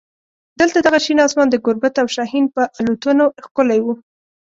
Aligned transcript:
دلته 0.59 0.77
دغه 0.81 0.99
شین 1.05 1.19
اسمان 1.27 1.47
د 1.51 1.55
ګوربت 1.65 1.93
او 2.01 2.07
شاهین 2.15 2.45
په 2.55 2.61
الوتنو 2.79 3.25
ښکلی 3.45 3.79
و. 3.81 3.87